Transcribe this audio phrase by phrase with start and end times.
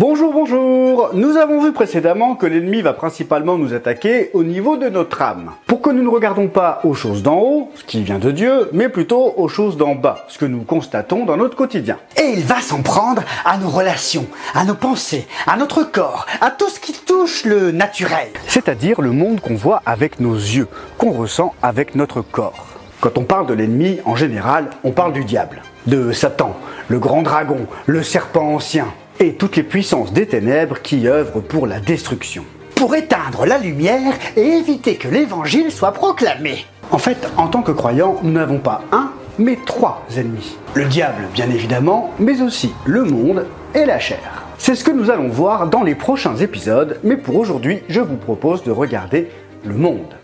[0.00, 4.88] Bonjour, bonjour Nous avons vu précédemment que l'ennemi va principalement nous attaquer au niveau de
[4.88, 5.50] notre âme.
[5.66, 8.70] Pour que nous ne regardons pas aux choses d'en haut, ce qui vient de Dieu,
[8.72, 11.98] mais plutôt aux choses d'en bas, ce que nous constatons dans notre quotidien.
[12.16, 14.24] Et il va s'en prendre à nos relations,
[14.54, 18.28] à nos pensées, à notre corps, à tout ce qui touche le naturel.
[18.46, 22.68] C'est-à-dire le monde qu'on voit avec nos yeux, qu'on ressent avec notre corps.
[23.02, 26.56] Quand on parle de l'ennemi, en général, on parle du diable, de Satan,
[26.88, 28.86] le grand dragon, le serpent ancien,
[29.18, 32.44] et toutes les puissances des ténèbres qui œuvrent pour la destruction.
[32.74, 36.64] Pour éteindre la lumière et éviter que l'évangile soit proclamé.
[36.90, 40.56] En fait, en tant que croyants, nous n'avons pas un, mais trois ennemis.
[40.74, 44.44] Le diable, bien évidemment, mais aussi le monde et la chair.
[44.58, 48.16] C'est ce que nous allons voir dans les prochains épisodes, mais pour aujourd'hui, je vous
[48.16, 49.28] propose de regarder
[49.64, 50.14] le monde.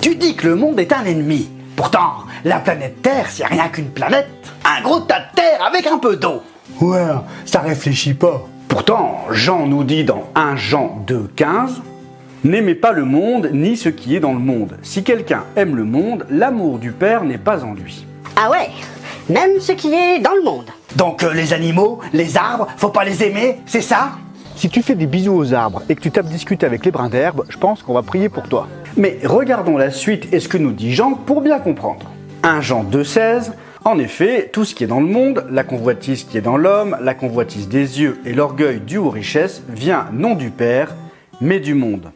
[0.00, 1.48] Tu dis que le monde est un ennemi.
[1.82, 4.28] Pourtant, la planète Terre, c'est rien qu'une planète.
[4.64, 6.40] Un gros tas de terre avec un peu d'eau.
[6.80, 7.08] Ouais,
[7.44, 8.46] ça réfléchit pas.
[8.68, 11.80] Pourtant, Jean nous dit dans 1 Jean 2,15
[12.44, 14.78] N'aimez pas le monde ni ce qui est dans le monde.
[14.82, 18.06] Si quelqu'un aime le monde, l'amour du Père n'est pas en lui.
[18.36, 18.70] Ah ouais
[19.28, 20.70] Même ce qui est dans le monde.
[20.94, 24.12] Donc euh, les animaux, les arbres, faut pas les aimer, c'est ça?
[24.54, 27.08] Si tu fais des bisous aux arbres et que tu tapes discuter avec les brins
[27.08, 28.68] d'herbe, je pense qu'on va prier pour toi.
[28.96, 32.10] Mais regardons la suite et ce que nous dit Jean pour bien comprendre.
[32.42, 33.52] 1 Jean 2,16
[33.84, 36.96] en effet, tout ce qui est dans le monde, la convoitise qui est dans l'homme,
[37.00, 40.94] la convoitise des yeux et l'orgueil dû aux richesses, vient non du Père,
[41.40, 42.12] mais du monde.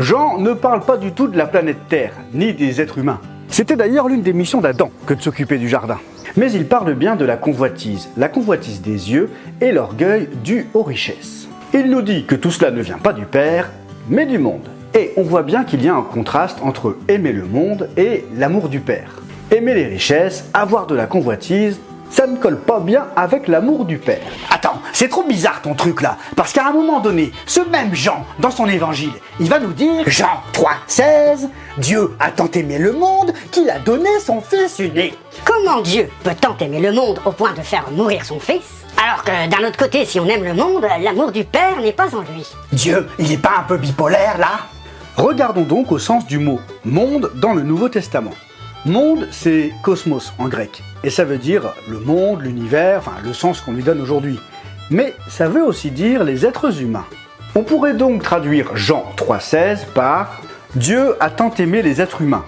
[0.00, 3.20] Jean ne parle pas du tout de la planète Terre, ni des êtres humains.
[3.46, 5.98] C'était d'ailleurs l'une des missions d'Adam que de s'occuper du jardin.
[6.36, 10.82] Mais il parle bien de la convoitise, la convoitise des yeux et l'orgueil dû aux
[10.82, 11.46] richesses.
[11.74, 13.70] Il nous dit que tout cela ne vient pas du Père,
[14.08, 14.68] mais du monde.
[14.94, 18.68] Et on voit bien qu'il y a un contraste entre aimer le monde et l'amour
[18.68, 19.22] du Père.
[19.50, 23.96] Aimer les richesses, avoir de la convoitise, ça ne colle pas bien avec l'amour du
[23.96, 24.20] Père.
[24.50, 26.18] Attends, c'est trop bizarre ton truc là.
[26.36, 30.02] Parce qu'à un moment donné, ce même Jean, dans son évangile, il va nous dire
[30.06, 35.16] Jean 3, 16, Dieu a tant aimé le monde qu'il a donné son Fils unique.
[35.46, 38.84] Comment Dieu peut tant aimer le monde au point de faire mourir son fils?
[39.02, 42.14] Alors que d'un autre côté, si on aime le monde, l'amour du Père n'est pas
[42.14, 42.46] en lui.
[42.72, 44.66] Dieu, il n'est pas un peu bipolaire là?
[45.16, 48.32] Regardons donc au sens du mot monde dans le Nouveau Testament.
[48.86, 53.60] Monde, c'est cosmos en grec, et ça veut dire le monde, l'univers, enfin le sens
[53.60, 54.40] qu'on lui donne aujourd'hui.
[54.90, 57.04] Mais ça veut aussi dire les êtres humains.
[57.54, 60.40] On pourrait donc traduire Jean 3,16 par
[60.74, 62.46] Dieu a tant aimé les êtres humains,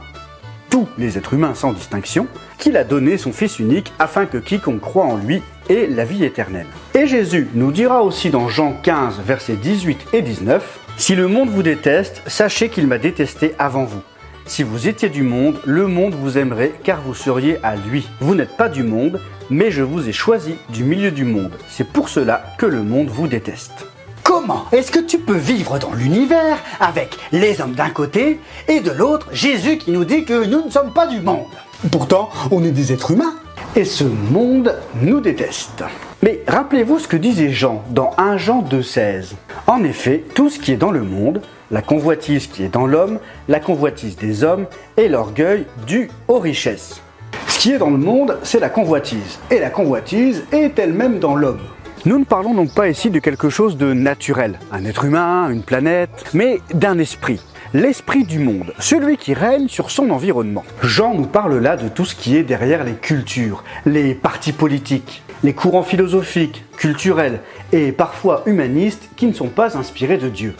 [0.70, 2.26] tous les êtres humains sans distinction,
[2.56, 6.24] qu'il a donné son Fils unique afin que quiconque croit en lui ait la vie
[6.24, 6.66] éternelle.
[6.94, 11.48] Et Jésus nous dira aussi dans Jean 15, versets 18 et 19, Si le monde
[11.48, 14.00] vous déteste, sachez qu'il m'a détesté avant vous.
[14.46, 18.08] Si vous étiez du monde, le monde vous aimerait car vous seriez à lui.
[18.20, 21.52] Vous n'êtes pas du monde, mais je vous ai choisi du milieu du monde.
[21.68, 23.86] C'est pour cela que le monde vous déteste.
[24.22, 28.92] Comment est-ce que tu peux vivre dans l'univers avec les hommes d'un côté et de
[28.92, 31.46] l'autre Jésus qui nous dit que nous ne sommes pas du monde?
[31.90, 33.34] Pourtant, on est des êtres humains.
[33.76, 35.82] Et ce monde nous déteste.
[36.24, 39.34] Mais rappelez-vous ce que disait Jean dans 1 Jean 2,16.
[39.66, 43.18] En effet, tout ce qui est dans le monde, la convoitise qui est dans l'homme,
[43.46, 44.64] la convoitise des hommes
[44.96, 47.02] et l'orgueil dû aux richesses.
[47.46, 49.38] Ce qui est dans le monde, c'est la convoitise.
[49.50, 51.60] Et la convoitise est elle-même dans l'homme.
[52.06, 55.62] Nous ne parlons donc pas ici de quelque chose de naturel, un être humain, une
[55.62, 57.42] planète, mais d'un esprit.
[57.74, 60.64] L'esprit du monde, celui qui règne sur son environnement.
[60.82, 65.23] Jean nous parle là de tout ce qui est derrière les cultures, les partis politiques,
[65.42, 67.40] les courants philosophiques, culturels
[67.72, 70.54] et parfois humanistes qui ne sont pas inspirés de Dieu.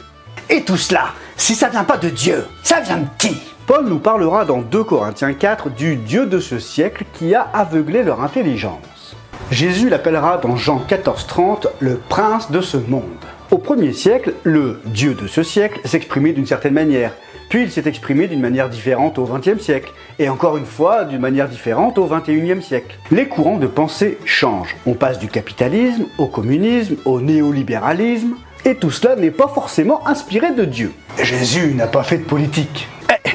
[0.51, 3.37] Et tout cela, si ça vient pas de Dieu, ça vient de qui?
[3.67, 8.03] Paul nous parlera dans 2 Corinthiens 4 du Dieu de ce siècle qui a aveuglé
[8.03, 9.17] leur intelligence.
[9.51, 13.05] Jésus l'appellera dans Jean 14:30 le prince de ce monde.
[13.51, 17.13] Au premier siècle, le Dieu de ce siècle s'exprimait d'une certaine manière,
[17.55, 21.21] puis il s'est exprimé d'une manière différente au XXe siècle, et encore une fois d'une
[21.21, 22.99] manière différente au XXIe siècle.
[23.13, 24.75] Les courants de pensée changent.
[24.87, 28.35] On passe du capitalisme au communisme, au néolibéralisme,
[28.65, 30.91] et tout cela n'est pas forcément inspiré de Dieu.
[31.23, 32.89] Jésus n'a pas fait de politique.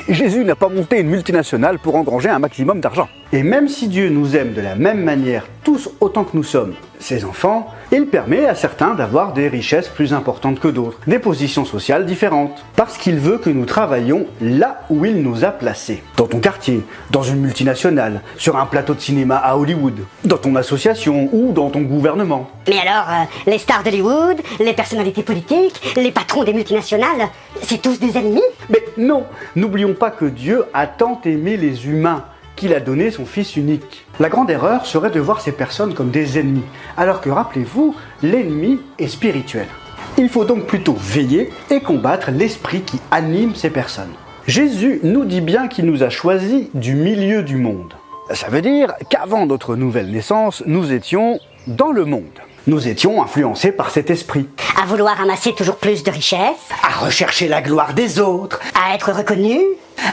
[0.10, 3.08] Jésus n'a pas monté une multinationale pour engranger un maximum d'argent.
[3.32, 6.74] Et même si Dieu nous aime de la même manière, tous autant que nous sommes
[7.00, 11.64] ses enfants, il permet à certains d'avoir des richesses plus importantes que d'autres, des positions
[11.64, 16.04] sociales différentes, parce qu'il veut que nous travaillions là où il nous a placés.
[16.18, 20.56] Dans ton quartier, dans une multinationale, sur un plateau de cinéma à Hollywood, dans ton
[20.56, 22.50] association ou dans ton gouvernement.
[22.68, 27.30] Mais alors, euh, les stars d'Hollywood, les personnalités politiques, les patrons des multinationales,
[27.62, 28.42] c'est tous des ennemis?
[28.70, 29.24] Mais non,
[29.56, 32.26] n'oublions pas que Dieu a tant aimé les humains
[32.56, 34.06] qu'il a donné son Fils unique.
[34.20, 36.66] La grande erreur serait de voir ces personnes comme des ennemis,
[36.98, 39.68] alors que rappelez-vous, l'ennemi est spirituel.
[40.18, 44.14] Il faut donc plutôt veiller et combattre l'esprit qui anime ces personnes.
[44.46, 47.94] Jésus nous dit bien qu'il nous a choisis du milieu du monde.
[48.32, 52.40] Ça veut dire qu'avant notre nouvelle naissance, nous étions dans le monde.
[52.68, 54.48] Nous étions influencés par cet esprit.
[54.82, 59.12] À vouloir amasser toujours plus de richesses, À rechercher la gloire des autres, à être
[59.12, 59.60] reconnu,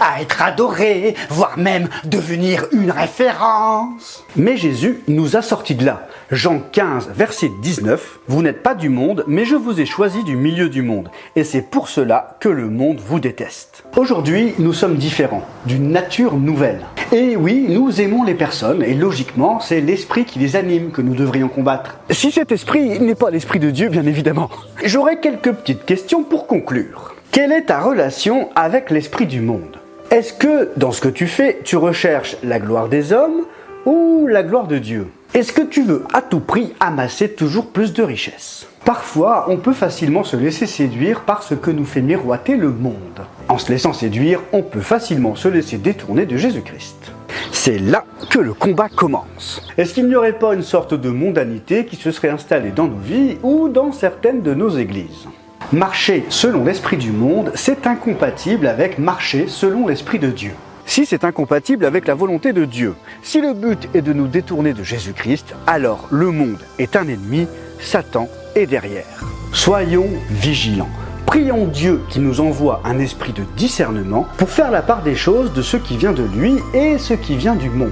[0.00, 4.24] à être adoré, voire même devenir une référence.
[4.36, 6.08] Mais Jésus nous a sortis de là.
[6.30, 10.36] Jean 15, verset 19, Vous n'êtes pas du monde, mais je vous ai choisi du
[10.36, 13.84] milieu du monde, et c'est pour cela que le monde vous déteste.
[13.96, 16.84] Aujourd'hui, nous sommes différents, d'une nature nouvelle.
[17.12, 21.14] Et oui, nous aimons les personnes, et logiquement, c'est l'esprit qui les anime que nous
[21.14, 21.98] devrions combattre.
[22.10, 24.50] Si cet esprit n'est pas l'esprit de Dieu, bien évidemment.
[24.84, 27.14] J'aurais quelques petites questions pour conclure.
[27.30, 29.78] Quelle est ta relation avec l'esprit du monde?
[30.10, 33.42] Est-ce que, dans ce que tu fais, tu recherches la gloire des hommes
[33.84, 35.06] ou la gloire de Dieu?
[35.32, 38.66] Est-ce que tu veux à tout prix amasser toujours plus de richesses?
[38.84, 43.20] Parfois, on peut facilement se laisser séduire par ce que nous fait miroiter le monde.
[43.56, 47.10] En se laissant séduire, on peut facilement se laisser détourner de Jésus-Christ.
[47.52, 49.62] C'est là que le combat commence.
[49.78, 52.98] Est-ce qu'il n'y aurait pas une sorte de mondanité qui se serait installée dans nos
[52.98, 55.26] vies ou dans certaines de nos églises?
[55.72, 60.52] Marcher selon l'esprit du monde, c'est incompatible avec marcher selon l'esprit de Dieu.
[60.84, 62.92] Si c'est incompatible avec la volonté de Dieu,
[63.22, 67.46] si le but est de nous détourner de Jésus-Christ, alors le monde est un ennemi,
[67.80, 69.24] Satan est derrière.
[69.54, 70.90] Soyons vigilants.
[71.26, 75.52] Prions Dieu qui nous envoie un esprit de discernement pour faire la part des choses
[75.52, 77.90] de ce qui vient de lui et ce qui vient du monde.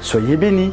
[0.00, 0.72] Soyez bénis.